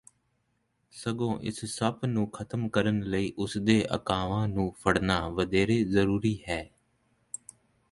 [0.93, 6.61] ਸਗੋਂ ਇਸ ਸੱਪ ਨੂੰ ਖ਼ਤਮ ਕਰਨ ਲਈ ਉਸਦੇ ਆਕਾਵਾਂ ਨੂੰ ਫੜਣਾ ਵਧੇਰੇ ਜ਼ਰੂਰੀ ਹੈ